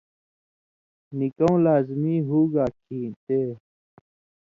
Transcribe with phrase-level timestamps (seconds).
[1.17, 3.39] نِکؤں لازمی ہُوگا کھیں تے